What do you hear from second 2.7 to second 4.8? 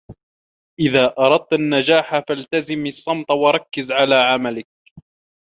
الصمت وركز على عملك